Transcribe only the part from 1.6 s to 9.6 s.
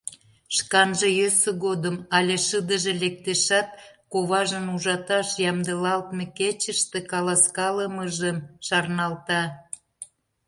годым але шыдыже лектешат, коважын ужаташ ямдылалтме кечыште каласкалымыжым шарналта: